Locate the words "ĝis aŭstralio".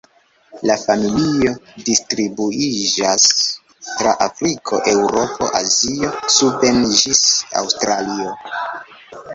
6.99-8.37